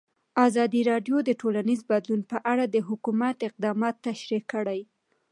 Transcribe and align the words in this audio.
ازادي 0.47 0.81
راډیو 0.91 1.17
د 1.23 1.29
ټولنیز 1.41 1.79
بدلون 1.91 2.21
په 2.31 2.37
اړه 2.51 2.65
د 2.67 2.77
حکومت 2.87 3.37
اقدامات 3.49 3.95
تشریح 4.07 4.43
کړي. 4.53 4.81